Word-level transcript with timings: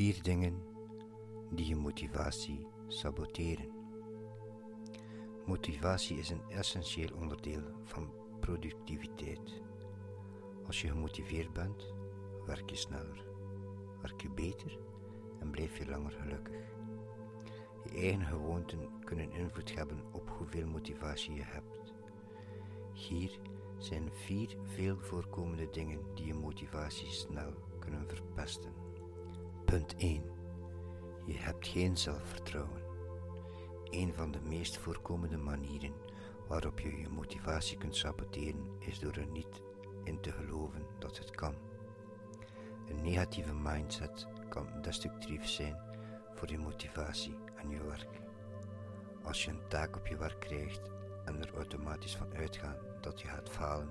Vier 0.00 0.22
dingen 0.22 0.62
die 1.50 1.66
je 1.66 1.76
motivatie 1.76 2.66
saboteren. 2.86 3.70
Motivatie 5.46 6.18
is 6.18 6.30
een 6.30 6.42
essentieel 6.48 7.08
onderdeel 7.16 7.62
van 7.84 8.12
productiviteit. 8.40 9.62
Als 10.66 10.80
je 10.80 10.88
gemotiveerd 10.88 11.52
bent, 11.52 11.94
werk 12.46 12.70
je 12.70 12.76
sneller, 12.76 13.24
werk 14.02 14.20
je 14.20 14.30
beter 14.30 14.78
en 15.40 15.50
blijf 15.50 15.78
je 15.78 15.86
langer 15.86 16.12
gelukkig. 16.12 16.72
Je 17.84 17.98
eigen 17.98 18.26
gewoonten 18.26 18.88
kunnen 19.04 19.32
invloed 19.32 19.74
hebben 19.74 20.02
op 20.12 20.28
hoeveel 20.38 20.66
motivatie 20.66 21.34
je 21.34 21.44
hebt. 21.44 21.94
Hier 22.92 23.38
zijn 23.78 24.12
vier 24.12 24.56
veel 24.62 24.98
voorkomende 24.98 25.70
dingen 25.70 26.14
die 26.14 26.26
je 26.26 26.34
motivatie 26.34 27.10
snel 27.10 27.54
kunnen 27.78 28.08
verpesten. 28.08 28.89
Punt 29.70 29.94
1. 29.96 30.22
Je 31.26 31.36
hebt 31.36 31.68
geen 31.68 31.96
zelfvertrouwen. 31.96 32.82
Een 33.84 34.14
van 34.14 34.30
de 34.30 34.40
meest 34.40 34.78
voorkomende 34.78 35.36
manieren 35.36 35.92
waarop 36.48 36.80
je 36.80 37.00
je 37.00 37.08
motivatie 37.08 37.78
kunt 37.78 37.96
saboteren 37.96 38.66
is 38.78 38.98
door 38.98 39.12
er 39.12 39.26
niet 39.26 39.62
in 40.04 40.20
te 40.20 40.32
geloven 40.32 40.86
dat 40.98 41.18
het 41.18 41.30
kan. 41.30 41.54
Een 42.88 43.02
negatieve 43.02 43.54
mindset 43.54 44.26
kan 44.48 44.82
destructief 44.82 45.48
zijn 45.48 45.76
voor 46.34 46.50
je 46.50 46.58
motivatie 46.58 47.36
en 47.56 47.70
je 47.70 47.82
werk. 47.82 48.20
Als 49.22 49.44
je 49.44 49.50
een 49.50 49.68
taak 49.68 49.96
op 49.96 50.06
je 50.06 50.16
werk 50.16 50.40
krijgt 50.40 50.90
en 51.24 51.40
er 51.40 51.54
automatisch 51.54 52.16
van 52.16 52.34
uitgaan 52.34 52.76
dat 53.00 53.20
je 53.20 53.28
gaat 53.28 53.48
falen, 53.48 53.90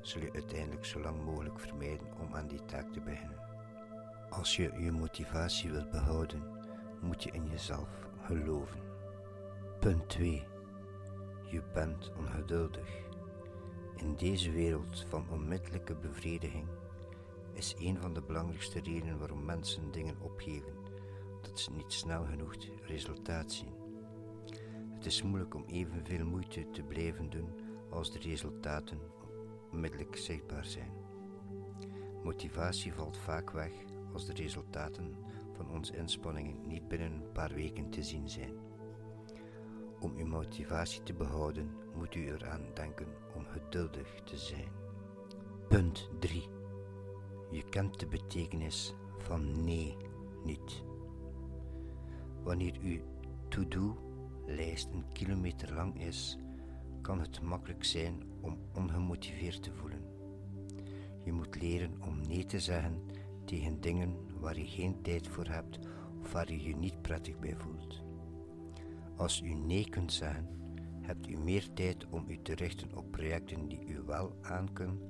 zul 0.00 0.22
je 0.22 0.32
uiteindelijk 0.32 0.84
zo 0.84 1.00
lang 1.00 1.24
mogelijk 1.24 1.60
vermijden 1.60 2.18
om 2.20 2.34
aan 2.34 2.48
die 2.48 2.64
taak 2.64 2.92
te 2.92 3.00
beginnen. 3.00 3.47
Als 4.30 4.56
je 4.56 4.72
je 4.78 4.92
motivatie 4.92 5.70
wilt 5.70 5.90
behouden, 5.90 6.42
moet 7.00 7.22
je 7.22 7.30
in 7.30 7.46
jezelf 7.46 7.88
geloven. 8.20 8.80
Punt 9.80 10.08
2. 10.08 10.44
Je 11.50 11.62
bent 11.72 12.12
ongeduldig. 12.18 12.88
In 13.96 14.14
deze 14.16 14.50
wereld 14.50 15.06
van 15.08 15.26
onmiddellijke 15.30 15.94
bevrediging 15.94 16.66
is 17.52 17.74
een 17.78 17.98
van 18.00 18.14
de 18.14 18.20
belangrijkste 18.20 18.80
redenen 18.80 19.18
waarom 19.18 19.44
mensen 19.44 19.90
dingen 19.90 20.20
opgeven 20.20 20.72
dat 21.42 21.60
ze 21.60 21.72
niet 21.72 21.92
snel 21.92 22.24
genoeg 22.24 22.54
resultaat 22.82 23.52
zien. 23.52 23.72
Het 24.94 25.06
is 25.06 25.22
moeilijk 25.22 25.54
om 25.54 25.64
evenveel 25.66 26.24
moeite 26.24 26.70
te 26.70 26.82
blijven 26.82 27.30
doen 27.30 27.50
als 27.90 28.12
de 28.12 28.18
resultaten 28.18 28.98
onmiddellijk 29.72 30.16
zichtbaar 30.16 30.64
zijn. 30.64 30.92
Motivatie 32.22 32.92
valt 32.92 33.16
vaak 33.16 33.50
weg 33.50 33.72
als 34.18 34.26
de 34.26 34.42
resultaten 34.42 35.14
van 35.52 35.70
onze 35.70 35.96
inspanningen 35.96 36.66
niet 36.66 36.88
binnen 36.88 37.12
een 37.12 37.32
paar 37.32 37.54
weken 37.54 37.90
te 37.90 38.02
zien 38.02 38.28
zijn. 38.28 38.52
Om 40.00 40.16
uw 40.16 40.26
motivatie 40.26 41.02
te 41.02 41.14
behouden, 41.14 41.70
moet 41.94 42.14
u 42.14 42.26
eraan 42.26 42.62
denken 42.74 43.06
om 43.34 43.44
geduldig 43.44 44.20
te 44.24 44.36
zijn. 44.36 44.68
Punt 45.68 46.08
3. 46.18 46.48
Je 47.50 47.68
kent 47.68 48.00
de 48.00 48.06
betekenis 48.06 48.94
van 49.18 49.64
nee 49.64 49.96
niet. 50.44 50.82
Wanneer 52.42 52.78
uw 52.82 53.00
to-do-lijst 53.48 54.88
een 54.92 55.12
kilometer 55.12 55.74
lang 55.74 56.00
is, 56.00 56.38
kan 57.00 57.20
het 57.20 57.42
makkelijk 57.42 57.84
zijn 57.84 58.22
om 58.40 58.58
ongemotiveerd 58.74 59.62
te 59.62 59.72
voelen. 59.72 60.04
Je 61.24 61.32
moet 61.32 61.60
leren 61.60 62.02
om 62.02 62.20
nee 62.20 62.44
te 62.44 62.60
zeggen 62.60 63.17
tegen 63.48 63.80
dingen 63.80 64.16
waar 64.40 64.58
je 64.58 64.66
geen 64.66 65.02
tijd 65.02 65.28
voor 65.28 65.46
hebt 65.46 65.78
of 66.20 66.32
waar 66.32 66.52
je 66.52 66.62
je 66.62 66.76
niet 66.76 67.02
prettig 67.02 67.38
bij 67.38 67.54
voelt. 67.56 68.02
Als 69.16 69.40
u 69.40 69.54
nee 69.54 69.88
kunt 69.88 70.12
zeggen, 70.12 70.48
hebt 71.00 71.28
u 71.28 71.36
meer 71.36 71.72
tijd 71.72 72.06
om 72.10 72.24
u 72.28 72.38
te 72.42 72.54
richten 72.54 72.96
op 72.96 73.10
projecten 73.10 73.68
die 73.68 73.86
u 73.86 74.02
wel 74.06 74.36
aankunt 74.42 75.00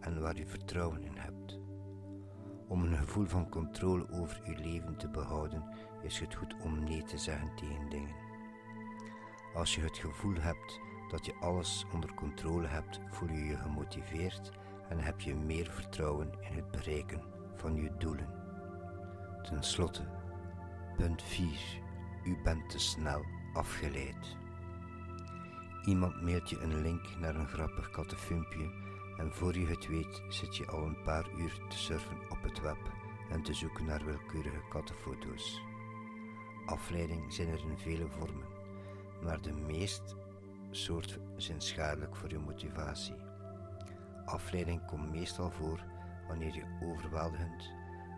en 0.00 0.20
waar 0.20 0.38
u 0.38 0.46
vertrouwen 0.46 1.02
in 1.02 1.16
hebt. 1.16 1.58
Om 2.68 2.82
een 2.82 2.96
gevoel 2.96 3.26
van 3.26 3.48
controle 3.48 4.10
over 4.10 4.42
uw 4.44 4.54
leven 4.54 4.96
te 4.96 5.08
behouden, 5.08 5.64
is 6.02 6.18
het 6.18 6.34
goed 6.34 6.54
om 6.62 6.84
nee 6.84 7.02
te 7.02 7.18
zeggen 7.18 7.54
tegen 7.56 7.88
dingen. 7.88 8.14
Als 9.54 9.74
je 9.74 9.80
het 9.80 9.98
gevoel 9.98 10.34
hebt 10.34 10.80
dat 11.10 11.26
je 11.26 11.34
alles 11.34 11.86
onder 11.92 12.14
controle 12.14 12.66
hebt, 12.66 13.00
voel 13.10 13.28
je 13.28 13.44
je 13.44 13.56
gemotiveerd 13.56 14.50
en 14.88 14.98
heb 14.98 15.20
je 15.20 15.34
meer 15.34 15.70
vertrouwen 15.70 16.30
in 16.40 16.56
het 16.56 16.70
bereiken 16.70 17.34
van 17.56 17.74
je 17.74 17.90
doelen. 17.98 18.28
Ten 19.42 19.62
slotte, 19.62 20.02
punt 20.96 21.22
4. 21.22 21.48
U 22.24 22.36
bent 22.44 22.70
te 22.70 22.78
snel 22.78 23.24
afgeleid. 23.52 24.36
Iemand 25.84 26.22
mailt 26.22 26.50
je 26.50 26.60
een 26.60 26.82
link 26.82 27.18
naar 27.18 27.34
een 27.34 27.48
grappig 27.48 27.90
kattenfilmpje 27.90 28.70
en 29.16 29.32
voor 29.32 29.58
je 29.58 29.66
het 29.66 29.86
weet 29.86 30.22
zit 30.28 30.56
je 30.56 30.66
al 30.66 30.82
een 30.82 31.02
paar 31.02 31.30
uur 31.38 31.60
te 31.68 31.78
surfen 31.78 32.30
op 32.30 32.42
het 32.42 32.60
web 32.60 32.78
en 33.30 33.42
te 33.42 33.54
zoeken 33.54 33.84
naar 33.84 34.04
willekeurige 34.04 34.68
kattenfoto's. 34.70 35.60
Afleiding 36.66 37.32
zijn 37.32 37.48
er 37.48 37.60
in 37.70 37.78
vele 37.78 38.06
vormen, 38.08 38.46
maar 39.22 39.40
de 39.40 39.52
meest 39.52 40.14
soorten 40.70 41.22
zijn 41.36 41.60
schadelijk 41.60 42.16
voor 42.16 42.30
je 42.30 42.38
motivatie. 42.38 43.16
Afleiding 44.24 44.86
komt 44.86 45.10
meestal 45.10 45.50
voor 45.50 45.84
wanneer 46.26 46.54
je 46.54 46.78
overweldigend, 46.82 47.72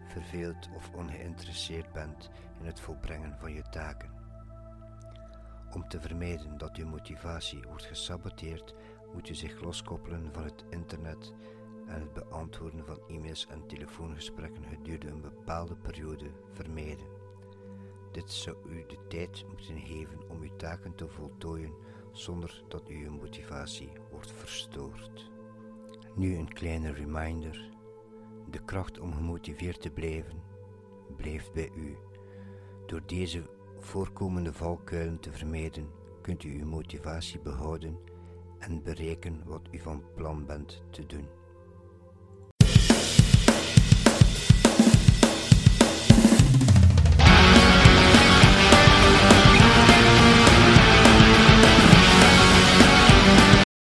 verveeld 0.06 0.68
of 0.74 0.90
ongeïnteresseerd 0.94 1.92
bent 1.92 2.30
in 2.60 2.66
het 2.66 2.80
volbrengen 2.80 3.36
van 3.38 3.52
je 3.52 3.62
taken. 3.62 4.10
Om 5.74 5.88
te 5.88 6.00
vermijden 6.00 6.58
dat 6.58 6.76
uw 6.76 6.86
motivatie 6.86 7.62
wordt 7.68 7.84
gesaboteerd, 7.84 8.74
moet 9.12 9.28
u 9.28 9.34
zich 9.34 9.60
loskoppelen 9.60 10.28
van 10.32 10.44
het 10.44 10.64
internet 10.70 11.32
en 11.86 12.00
het 12.00 12.12
beantwoorden 12.12 12.86
van 12.86 13.00
e-mails 13.08 13.46
en 13.46 13.66
telefoongesprekken 13.66 14.64
gedurende 14.64 15.12
een 15.12 15.20
bepaalde 15.20 15.76
periode 15.76 16.30
vermijden. 16.52 17.06
Dit 18.12 18.32
zou 18.32 18.56
u 18.68 18.84
de 18.86 18.98
tijd 19.08 19.44
moeten 19.48 19.80
geven 19.80 20.30
om 20.30 20.40
uw 20.40 20.56
taken 20.56 20.94
te 20.94 21.08
voltooien 21.08 21.74
zonder 22.12 22.62
dat 22.68 22.88
uw 22.88 23.10
motivatie 23.10 23.92
wordt 24.10 24.32
verstoord. 24.32 25.30
Nu 26.14 26.36
een 26.36 26.52
kleine 26.52 26.92
reminder. 26.92 27.75
De 28.50 28.64
kracht 28.64 28.98
om 28.98 29.14
gemotiveerd 29.14 29.80
te 29.80 29.90
blijven 29.90 30.42
blijft 31.16 31.52
bij 31.52 31.70
u. 31.76 31.96
Door 32.86 33.02
deze 33.06 33.42
voorkomende 33.78 34.52
valkuilen 34.52 35.20
te 35.20 35.32
vermijden, 35.32 35.90
kunt 36.22 36.44
u 36.44 36.60
uw 36.60 36.66
motivatie 36.66 37.40
behouden 37.40 37.98
en 38.58 38.82
bereiken 38.82 39.42
wat 39.44 39.68
u 39.70 39.78
van 39.78 40.02
plan 40.14 40.46
bent 40.46 40.82
te 40.90 41.06
doen. 41.06 41.28